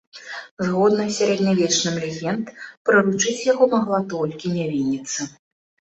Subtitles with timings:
[0.67, 2.45] Згодна з сярэднявечным легенд,
[2.91, 5.33] прыручыць яго магла толькі нявінніца.